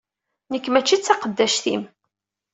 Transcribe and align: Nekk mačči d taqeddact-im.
Nekk 0.51 0.65
mačči 0.69 0.97
d 0.97 1.01
taqeddact-im. 1.01 1.83